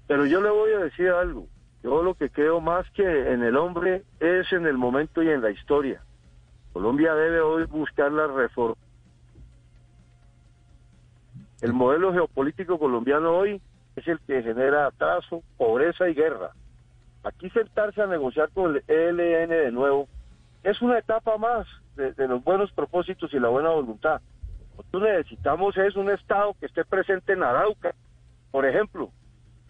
[0.07, 1.45] Pero yo le voy a decir algo.
[1.83, 5.43] Yo lo que creo más que en el hombre es en el momento y en
[5.43, 6.01] la historia.
[6.73, 8.81] Colombia debe hoy buscar la reforma.
[11.61, 13.61] El modelo geopolítico colombiano hoy
[13.95, 16.51] es el que genera atraso, pobreza y guerra.
[17.23, 20.07] Aquí sentarse a negociar con el ELN de nuevo
[20.63, 24.21] es una etapa más de, de los buenos propósitos y la buena voluntad.
[24.77, 27.93] Nosotros necesitamos es un Estado que esté presente en Arauca,
[28.51, 29.11] por ejemplo,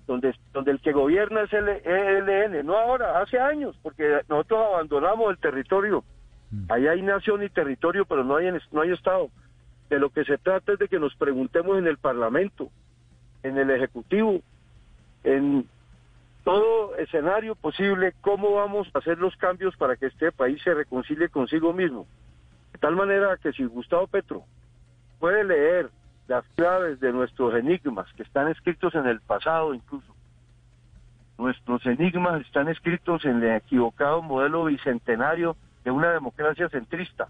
[0.07, 5.31] donde, donde el que gobierna es el ELN, no ahora, hace años, porque nosotros abandonamos
[5.31, 6.03] el territorio.
[6.69, 9.29] Ahí hay nación y territorio, pero no hay, no hay Estado.
[9.89, 12.69] De lo que se trata es de que nos preguntemos en el Parlamento,
[13.45, 14.41] en el Ejecutivo,
[15.23, 15.67] en
[16.43, 21.29] todo escenario posible, cómo vamos a hacer los cambios para que este país se reconcilie
[21.29, 22.07] consigo mismo.
[22.73, 24.43] De tal manera que si Gustavo Petro
[25.19, 25.89] puede leer
[26.27, 30.13] las claves de nuestros enigmas que están escritos en el pasado incluso.
[31.37, 37.27] Nuestros enigmas están escritos en el equivocado modelo bicentenario de una democracia centrista.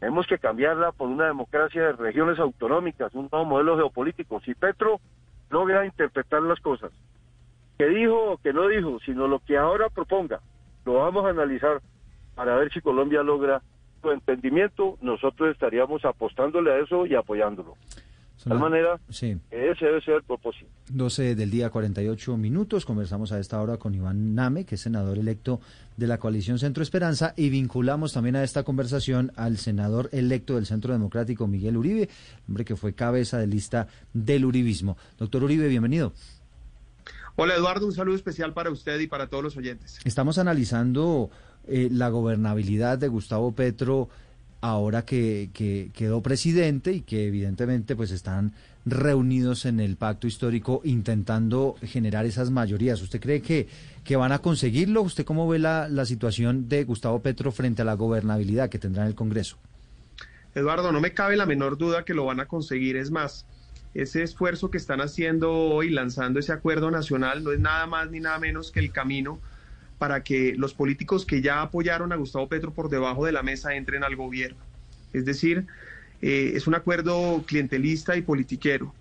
[0.00, 4.40] Tenemos que cambiarla por una democracia de regiones autonómicas, un nuevo modelo geopolítico.
[4.40, 5.00] Si Petro
[5.56, 6.92] logra interpretar las cosas,
[7.78, 10.40] que dijo o que no dijo, sino lo que ahora proponga,
[10.84, 11.80] lo vamos a analizar
[12.34, 13.62] para ver si Colombia logra
[14.02, 17.74] su entendimiento, nosotros estaríamos apostándole a eso y apoyándolo.
[18.46, 19.36] De tal manera, sí.
[19.50, 20.70] ese debe ser el propósito.
[20.90, 22.86] 12 del día, 48 minutos.
[22.86, 25.60] Conversamos a esta hora con Iván Name, que es senador electo
[25.96, 30.64] de la coalición Centro Esperanza, y vinculamos también a esta conversación al senador electo del
[30.64, 32.08] Centro Democrático, Miguel Uribe,
[32.46, 34.96] hombre que fue cabeza de lista del Uribismo.
[35.18, 36.12] Doctor Uribe, bienvenido.
[37.34, 39.98] Hola Eduardo, un saludo especial para usted y para todos los oyentes.
[40.04, 41.30] Estamos analizando
[41.66, 44.08] eh, la gobernabilidad de Gustavo Petro
[44.70, 48.52] ahora que, que, quedó presidente y que evidentemente pues están
[48.84, 53.02] reunidos en el pacto histórico intentando generar esas mayorías.
[53.02, 53.68] ¿Usted cree que,
[54.16, 55.02] van a conseguirlo?
[55.02, 59.08] ¿Usted cómo ve la situación de Gustavo Petro frente a la gobernabilidad que tendrá en
[59.08, 59.58] el Congreso?
[60.56, 62.96] Eduardo, no me cabe la menor duda que lo van a conseguir.
[62.96, 63.44] Es más,
[63.92, 68.20] ese esfuerzo que están haciendo hoy, lanzando ese acuerdo nacional, no es nada más ni
[68.20, 69.38] nada menos que el camino
[69.98, 73.74] para que los políticos que ya apoyaron a Gustavo Petro por debajo de la mesa
[73.74, 74.58] entren al gobierno.
[75.12, 75.66] Es decir,
[76.20, 78.92] eh, es un acuerdo clientelista y politiquero.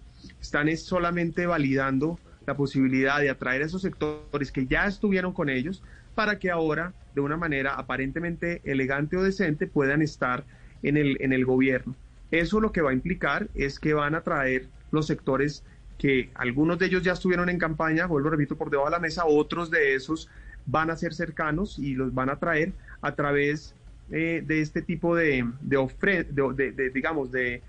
[0.41, 5.49] Están es solamente validando la posibilidad de atraer a esos sectores que ya estuvieron con
[5.49, 10.45] ellos para que ahora, de una manera aparentemente elegante o decente, puedan estar
[10.83, 11.95] en el, en el gobierno.
[12.31, 15.63] Eso lo que va a implicar es que van a traer los sectores
[15.97, 19.25] que algunos de ellos ya estuvieron en campaña, vuelvo repito, por debajo de la mesa,
[19.25, 20.29] otros de esos
[20.65, 23.75] van a ser cercanos y los van a traer a través
[24.11, 27.61] eh, de este tipo de, de, de, digamos, de,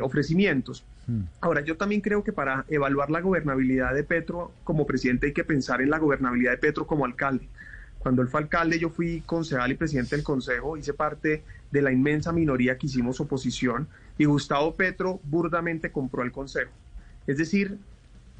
[0.00, 0.84] ofrecimientos.
[1.06, 1.22] Hmm.
[1.40, 5.44] Ahora, yo también creo que para evaluar la gobernabilidad de Petro como presidente hay que
[5.44, 7.48] pensar en la gobernabilidad de Petro como alcalde.
[7.98, 11.92] Cuando él fue alcalde, yo fui concejal y presidente del consejo, hice parte de la
[11.92, 16.72] inmensa minoría que hicimos oposición y Gustavo Petro burdamente compró el consejo.
[17.26, 17.78] Es decir,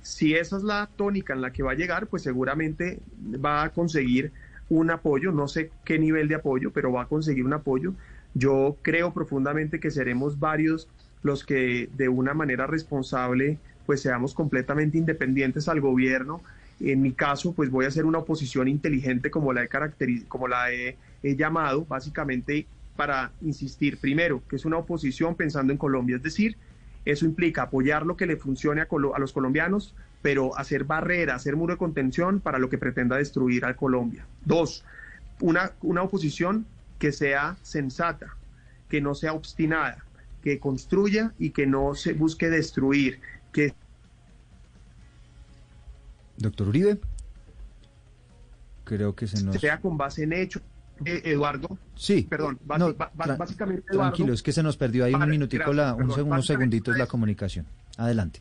[0.03, 3.01] si esa es la tónica en la que va a llegar, pues seguramente
[3.45, 4.33] va a conseguir
[4.69, 7.95] un apoyo, no sé qué nivel de apoyo, pero va a conseguir un apoyo.
[8.35, 10.89] Yo creo profundamente que seremos varios
[11.23, 16.41] los que de una manera responsable pues seamos completamente independientes al gobierno.
[16.81, 19.69] En mi caso, pues voy a hacer una oposición inteligente como la he,
[20.29, 26.17] como la he llamado, básicamente para insistir, primero, que es una oposición pensando en Colombia,
[26.17, 26.57] es decir,
[27.05, 31.57] eso implica apoyar lo que le funcione a, a, los colombianos, pero hacer barrera, hacer
[31.57, 34.27] muro de contención para lo que pretenda destruir a Colombia.
[34.45, 34.85] Dos,
[35.41, 36.67] una, una oposición
[36.99, 38.37] que sea sensata,
[38.89, 40.05] que no sea obstinada,
[40.43, 43.21] que construya y que no se busque destruir,
[43.53, 43.75] que
[46.37, 46.99] Doctor Uribe,
[48.85, 49.61] creo que se nos...
[49.61, 50.63] Sea con base en hechos,
[51.05, 51.79] eh, Eduardo.
[51.95, 52.27] Sí.
[52.29, 53.83] Perdón, básicamente.
[53.91, 57.67] tranquilo, es que se nos perdió ahí un minutico, la, unos segunditos la comunicación.
[57.97, 58.41] Adelante.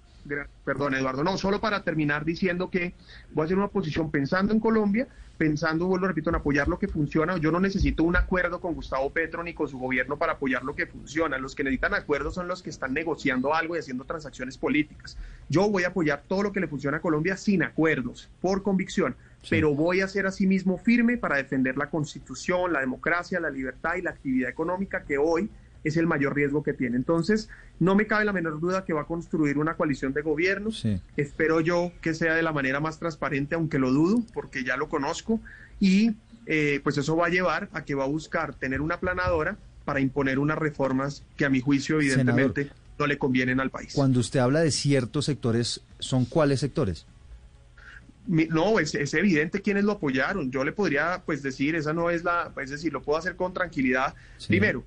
[0.63, 1.23] Perdón, Eduardo.
[1.23, 2.93] No, solo para terminar diciendo que
[3.31, 5.07] voy a hacer una posición pensando en Colombia,
[5.37, 7.37] pensando, vuelvo repito, en apoyar lo que funciona.
[7.37, 10.75] Yo no necesito un acuerdo con Gustavo Petro ni con su gobierno para apoyar lo
[10.75, 11.37] que funciona.
[11.37, 15.17] Los que necesitan acuerdos son los que están negociando algo y haciendo transacciones políticas.
[15.49, 19.15] Yo voy a apoyar todo lo que le funciona a Colombia sin acuerdos, por convicción
[19.49, 24.01] pero voy a ser asimismo firme para defender la constitución, la democracia, la libertad y
[24.01, 25.49] la actividad económica que hoy
[25.83, 26.97] es el mayor riesgo que tiene.
[26.97, 30.85] Entonces, no me cabe la menor duda que va a construir una coalición de gobiernos.
[31.17, 34.89] Espero yo que sea de la manera más transparente, aunque lo dudo, porque ya lo
[34.89, 35.39] conozco.
[35.79, 36.15] Y
[36.45, 39.99] eh, pues eso va a llevar a que va a buscar tener una planadora para
[39.99, 42.69] imponer unas reformas que a mi juicio, evidentemente,
[42.99, 43.93] no le convienen al país.
[43.93, 47.05] Cuando usted habla de ciertos sectores, ¿son cuáles sectores?
[48.27, 50.51] no, es, evidente quiénes lo apoyaron.
[50.51, 53.53] Yo le podría pues decir, esa no es la, es decir, lo puedo hacer con
[53.53, 54.13] tranquilidad.
[54.47, 54.83] Primero,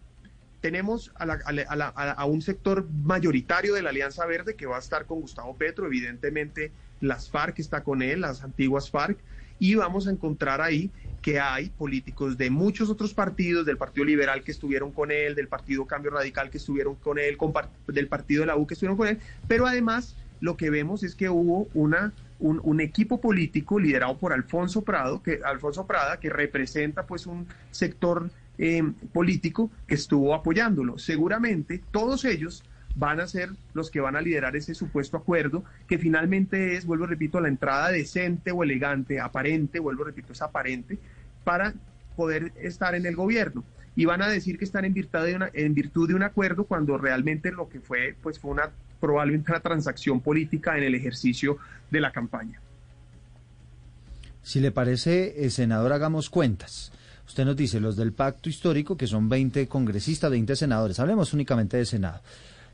[0.64, 5.54] tenemos a, un sector mayoritario de la Alianza Verde que va a estar con Gustavo
[5.54, 5.84] Petro.
[5.84, 9.18] Evidentemente, las FARC está con él, las antiguas FARC,
[9.58, 10.90] y vamos a encontrar ahí
[11.20, 15.48] que hay políticos de muchos otros partidos, del Partido Liberal que estuvieron con él, del
[15.48, 17.36] Partido Cambio Radical que estuvieron con él,
[17.88, 21.14] del Partido de la U que estuvieron con él, pero además lo que vemos es
[21.14, 27.06] que hubo una, un, equipo político liderado por Alfonso Prado, que, Alfonso Prada, que representa
[27.06, 28.82] pues un sector eh,
[29.12, 30.98] político que estuvo apoyándolo.
[30.98, 32.64] Seguramente todos ellos
[32.96, 37.06] van a ser los que van a liderar ese supuesto acuerdo, que finalmente es, vuelvo
[37.06, 40.98] repito, la entrada decente o elegante, aparente, vuelvo repito, es aparente,
[41.42, 41.74] para
[42.16, 43.64] poder estar en el gobierno.
[43.96, 46.64] Y van a decir que están en virtud de, una, en virtud de un acuerdo
[46.64, 51.58] cuando realmente lo que fue, pues fue una probablemente una transacción política en el ejercicio
[51.90, 52.60] de la campaña.
[54.42, 56.90] Si le parece, eh, senador, hagamos cuentas.
[57.26, 61.00] Usted nos dice los del pacto histórico, que son 20 congresistas, 20 senadores.
[61.00, 62.20] Hablemos únicamente de Senado.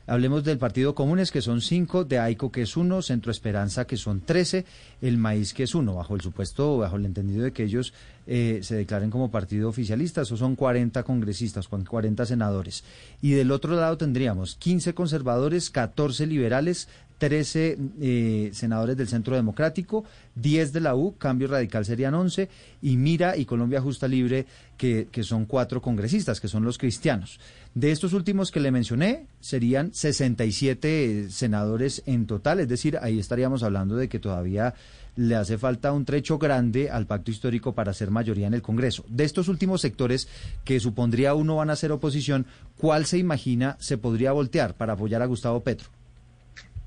[0.07, 3.97] Hablemos del Partido Comunes, que son cinco, de AICO, que es uno, Centro Esperanza, que
[3.97, 4.65] son trece,
[5.01, 7.93] el Maíz, que es uno, bajo el supuesto, bajo el entendido de que ellos
[8.25, 10.23] eh, se declaren como partido oficialista.
[10.23, 12.83] Esos son 40 congresistas, 40 senadores.
[13.21, 16.89] Y del otro lado tendríamos 15 conservadores, 14 liberales,
[17.21, 20.03] 13 eh, senadores del Centro Democrático,
[20.33, 22.49] 10 de la U, Cambio Radical serían 11,
[22.81, 27.39] y Mira y Colombia Justa Libre, que, que son cuatro congresistas, que son los cristianos.
[27.75, 33.61] De estos últimos que le mencioné, serían 67 senadores en total, es decir, ahí estaríamos
[33.61, 34.73] hablando de que todavía
[35.15, 39.05] le hace falta un trecho grande al pacto histórico para ser mayoría en el Congreso.
[39.07, 40.27] De estos últimos sectores
[40.63, 42.47] que supondría uno van a ser oposición,
[42.79, 46.00] ¿cuál se imagina se podría voltear para apoyar a Gustavo Petro?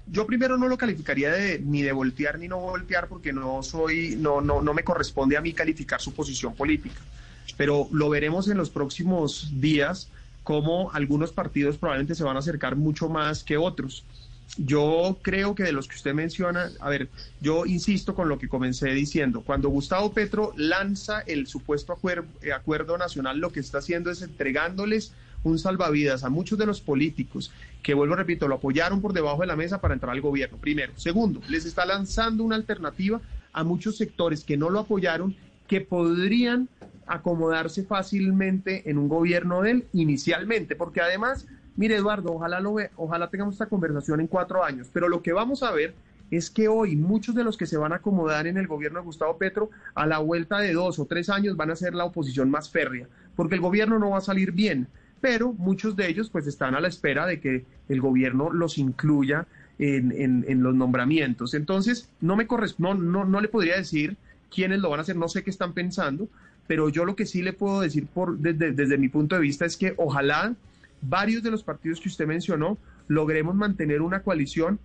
[0.07, 4.17] Yo primero no lo calificaría de, ni de voltear ni no voltear porque no soy,
[4.17, 7.01] no, no, no me corresponde a mí calificar su posición política.
[7.57, 10.09] Pero lo veremos en los próximos días
[10.43, 14.05] cómo algunos partidos probablemente se van a acercar mucho más que otros.
[14.59, 17.09] Yo creo que de los que usted menciona, a ver,
[17.41, 22.99] yo insisto con lo que comencé diciendo, cuando Gustavo Petro lanza el supuesto acuerdo, acuerdo
[22.99, 25.13] nacional, lo que está haciendo es entregándoles
[25.45, 29.47] un salvavidas a muchos de los políticos que, vuelvo, repito, lo apoyaron por debajo de
[29.47, 30.93] la mesa para entrar al gobierno, primero.
[30.97, 33.21] Segundo, les está lanzando una alternativa
[33.53, 35.37] a muchos sectores que no lo apoyaron,
[35.69, 36.69] que podrían
[37.07, 43.29] acomodarse fácilmente en un gobierno de él inicialmente, porque además, mire Eduardo, ojalá lo ojalá
[43.29, 45.95] tengamos esta conversación en cuatro años, pero lo que vamos a ver
[46.31, 49.05] es que hoy muchos de los que se van a acomodar en el gobierno de
[49.05, 52.51] Gustavo Petro a la vuelta de dos o tres años van a ser la oposición
[52.51, 54.89] más férrea, porque el gobierno no va a salir bien
[55.25, 59.47] pero muchos de ellos pues están a la espera de que el gobierno los incluya
[59.79, 61.55] en, los nombramientos.
[61.55, 62.47] Entonces, no me
[62.77, 64.19] no, no, le podría decir
[64.55, 66.29] quiénes lo van a hacer, no sé qué están pensando,
[66.67, 69.79] pero yo lo que sí le puedo decir por, desde, mi punto de vista es
[69.79, 70.55] que ojalá
[71.01, 72.77] varios de los partidos que usted mencionó
[73.09, 74.79] logremos mantener una coalición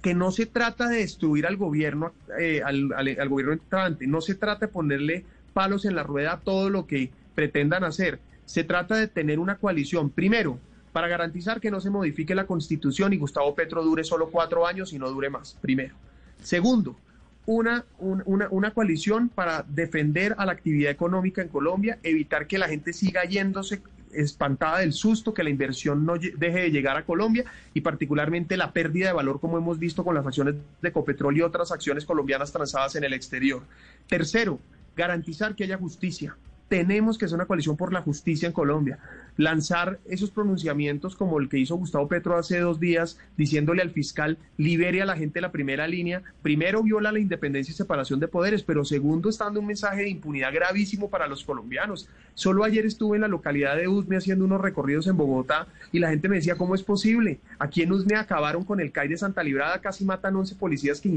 [0.00, 4.36] que no se trata de destruir al gobierno, eh, al, al, gobierno entrante, no se
[4.36, 8.96] trata de ponerle palos en la rueda a todo lo que pretendan hacer, se trata
[8.96, 10.58] de tener una coalición, primero,
[10.92, 14.92] para garantizar que no se modifique la constitución y Gustavo Petro dure solo cuatro años
[14.94, 15.94] y no dure más, primero.
[16.42, 16.96] Segundo,
[17.44, 22.92] una, una, coalición para defender a la actividad económica en Colombia, evitar que la gente
[22.92, 23.82] siga yéndose
[24.12, 27.44] espantada del susto, que la inversión no deje de llegar a Colombia
[27.74, 31.42] y particularmente la pérdida de valor como hemos visto con las acciones de Ecopetrol y
[31.42, 33.62] otras acciones colombianas transadas en el exterior.
[34.08, 34.58] Tercero,
[34.96, 36.36] garantizar que haya justicia,
[36.68, 38.98] tenemos que hacer una coalición por la justicia en Colombia.
[39.36, 44.38] Lanzar esos pronunciamientos como el que hizo Gustavo Petro hace dos días, diciéndole al fiscal,
[44.56, 48.28] libere a la gente de la primera línea, primero viola la independencia y separación de
[48.28, 52.08] poderes, pero segundo está dando un mensaje de impunidad gravísimo para los colombianos.
[52.34, 56.10] Solo ayer estuve en la localidad de Usme haciendo unos recorridos en Bogotá y la
[56.10, 57.38] gente me decía, ¿cómo es posible?
[57.58, 61.10] Aquí en Usme acabaron con el CAI de Santa Librada, casi matan 11 policías que,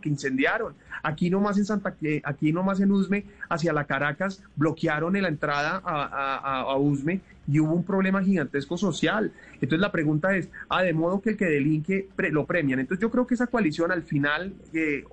[0.00, 0.74] que incendiaron.
[1.02, 1.94] Aquí nomás en Santa,
[2.24, 7.74] aquí nomás en Usme, hacia la Caracas, bloquearon en la entrada a, USME y hubo
[7.74, 9.32] un problema gigantesco social.
[9.54, 12.80] Entonces la pregunta es, ah, de modo que el que delinque lo premian.
[12.80, 15.04] Entonces yo creo que esa coalición al final, eh,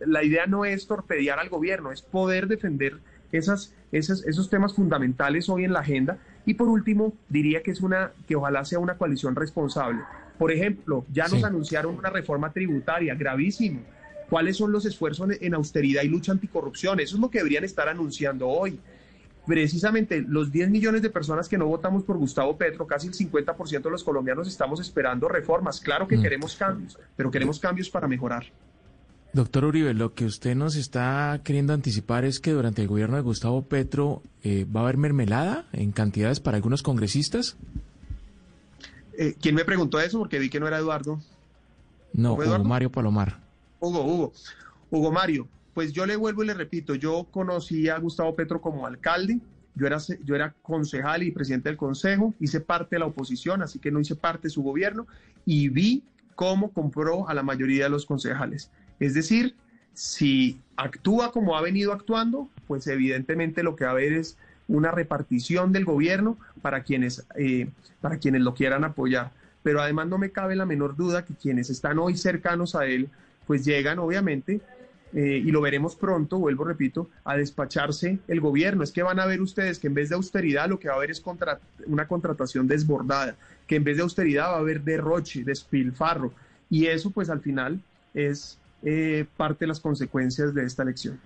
[0.00, 2.98] la idea no es torpedear al gobierno, es poder defender
[3.30, 6.18] esas, esas, esos temas fundamentales hoy en la agenda.
[6.44, 10.00] Y por último, diría que es una, que ojalá sea una coalición responsable.
[10.38, 13.80] Por ejemplo, ya nos anunciaron una reforma tributaria gravísimo.
[14.28, 17.00] ¿Cuáles son los esfuerzos en austeridad y lucha anticorrupción?
[17.00, 18.78] Eso es lo que deberían estar anunciando hoy
[19.46, 23.82] precisamente los 10 millones de personas que no votamos por Gustavo Petro, casi el 50%
[23.82, 25.80] de los colombianos estamos esperando reformas.
[25.80, 26.22] Claro que mm.
[26.22, 28.46] queremos cambios, pero queremos cambios para mejorar.
[29.32, 33.22] Doctor Uribe, lo que usted nos está queriendo anticipar es que durante el gobierno de
[33.22, 37.56] Gustavo Petro eh, va a haber mermelada en cantidades para algunos congresistas.
[39.18, 40.18] Eh, ¿Quién me preguntó eso?
[40.18, 41.20] Porque vi que no era Eduardo.
[42.12, 43.38] No, Mario Palomar.
[43.78, 44.32] Hugo, Hugo,
[44.90, 48.86] Hugo Mario, pues yo le vuelvo y le repito, yo conocí a Gustavo Petro como
[48.86, 49.40] alcalde,
[49.74, 53.78] yo era, yo era concejal y presidente del consejo, hice parte de la oposición, así
[53.78, 55.06] que no hice parte de su gobierno,
[55.44, 56.02] y vi
[56.34, 58.70] cómo compró a la mayoría de los concejales.
[59.00, 59.54] Es decir,
[59.92, 64.92] si actúa como ha venido actuando, pues evidentemente lo que va a haber es una
[64.92, 67.68] repartición del gobierno para quienes, eh,
[68.00, 69.30] para quienes lo quieran apoyar.
[69.62, 73.10] Pero además no me cabe la menor duda que quienes están hoy cercanos a él,
[73.46, 74.62] pues llegan obviamente
[75.16, 78.82] eh, y lo veremos pronto, vuelvo, repito, a despacharse el gobierno.
[78.82, 80.96] Es que van a ver ustedes que en vez de austeridad lo que va a
[80.98, 81.24] haber es
[81.86, 83.34] una contratación desbordada,
[83.66, 86.34] que en vez de austeridad va a haber derroche, despilfarro.
[86.68, 87.80] Y eso pues al final
[88.12, 91.18] es eh, parte de las consecuencias de esta elección.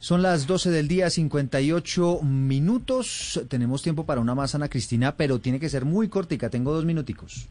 [0.00, 3.40] Son las 12 del día, 58 minutos.
[3.48, 6.50] Tenemos tiempo para una más, Ana Cristina, pero tiene que ser muy cortica.
[6.50, 7.48] Tengo dos minuticos.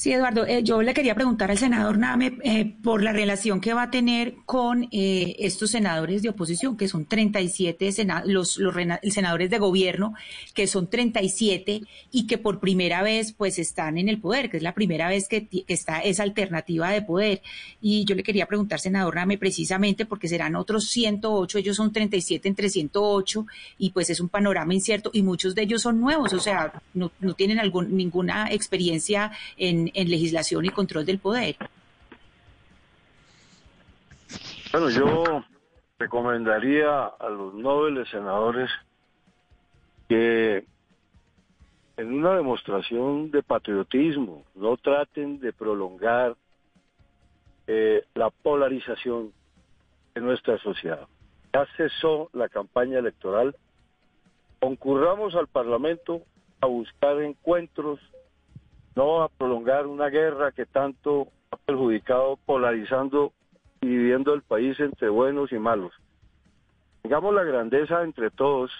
[0.00, 3.74] Sí, Eduardo, eh, yo le quería preguntar al senador Name eh, por la relación que
[3.74, 7.90] va a tener con eh, estos senadores de oposición, que son 37
[8.24, 8.74] los, los
[9.10, 10.14] senadores de gobierno,
[10.54, 11.82] que son 37
[12.12, 15.28] y que por primera vez pues están en el poder, que es la primera vez
[15.28, 17.42] que, está esa alternativa de poder.
[17.82, 22.48] Y yo le quería preguntar, senador Name, precisamente porque serán otros 108, ellos son 37
[22.48, 23.46] entre 108
[23.76, 27.12] y pues es un panorama incierto y muchos de ellos son nuevos, o sea, no,
[27.20, 31.56] no tienen algún, ninguna experiencia en en, legislación y control del poder?
[34.72, 35.44] Bueno, yo
[35.98, 38.70] recomendaría a los nobles senadores
[40.08, 40.64] que
[41.96, 46.34] en una demostración de patriotismo no traten de prolongar
[47.66, 49.32] eh, la polarización
[50.14, 51.06] de nuestra sociedad.
[51.52, 53.54] Ya cesó la campaña electoral,
[54.60, 56.22] concurramos al Parlamento
[56.60, 58.00] a buscar encuentros
[58.94, 63.32] no a prolongar una guerra que tanto ha perjudicado polarizando
[63.80, 65.92] y dividiendo el país entre buenos y malos.
[67.02, 68.70] Tengamos la grandeza entre todos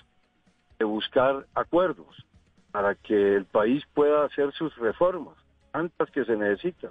[0.79, 2.27] de buscar acuerdos
[2.73, 5.37] para que el país pueda hacer sus reformas,
[5.73, 6.91] tantas que se necesitan.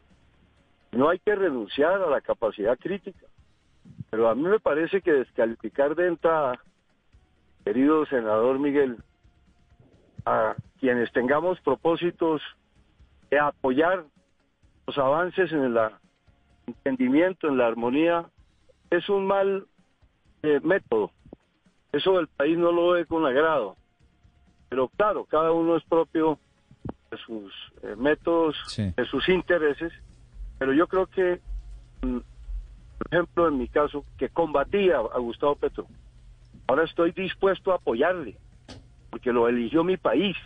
[0.92, 3.28] No hay que renunciar a la capacidad crítica,
[4.10, 6.60] pero a mí me parece que descalificar de entrada,
[7.64, 8.98] querido senador Miguel,
[10.26, 12.42] a quienes tengamos propósitos
[13.38, 14.06] apoyar
[14.88, 15.78] los avances en el
[16.66, 18.26] entendimiento, en la armonía,
[18.90, 19.68] es un mal
[20.42, 21.12] eh, método.
[21.92, 23.76] Eso el país no lo ve con agrado.
[24.70, 26.40] Pero claro, cada uno es propio
[27.12, 27.54] de sus
[27.84, 29.92] eh, métodos, de sus intereses.
[30.58, 31.40] Pero yo creo que,
[32.02, 32.18] mm,
[32.98, 35.88] por ejemplo, en mi caso, que combatía a Gustavo Petro,
[36.68, 38.38] ahora estoy dispuesto a apoyarle,
[39.10, 40.38] porque lo eligió mi país.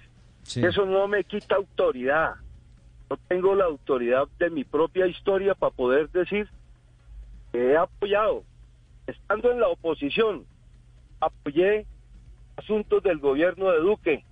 [0.56, 2.36] Eso no me quita autoridad
[3.18, 6.48] tengo la autoridad de mi propia historia para poder decir
[7.52, 8.44] que he apoyado,
[9.08, 10.46] estando en la oposición,
[11.20, 11.86] apoyé
[12.58, 14.26] asuntos del gobierno de Duque,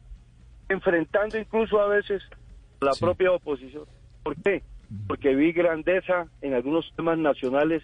[0.70, 2.22] enfrentando incluso a veces
[2.82, 3.86] la propia oposición.
[4.24, 4.64] ¿Por qué?
[5.08, 7.84] Porque vi grandeza en algunos temas nacionales,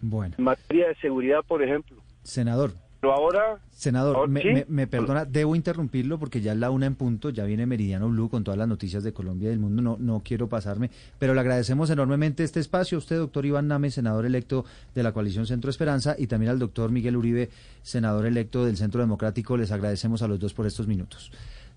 [0.00, 0.34] bueno.
[0.36, 2.02] en materia de seguridad, por ejemplo.
[2.22, 2.72] Senador,
[3.12, 3.58] ahora...
[3.70, 8.08] Senador, me, perdona, debo interrumpirlo porque ya es la una en punto, ya viene Meridiano
[8.08, 11.34] Blue con todas las noticias de Colombia y del mundo, no, no quiero pasarme, pero
[11.34, 15.46] le agradecemos enormemente este espacio a usted, doctor Iván Name, senador electo de la coalición
[15.46, 17.50] Centro Esperanza, y también al doctor Miguel Uribe,
[17.82, 21.32] senador electo del Centro Democrático, les agradecemos a los dos por estos minutos.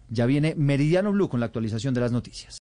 [0.09, 2.53] Ya viene Meridiano Blue con la actualización de las noticias.